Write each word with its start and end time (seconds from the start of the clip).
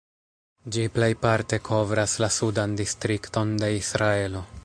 Ĝi 0.75 0.85
plejparte 0.95 1.59
kovras 1.67 2.17
la 2.25 2.31
Sudan 2.39 2.75
Distrikton 2.81 3.55
de 3.65 3.73
Israelo. 3.85 4.45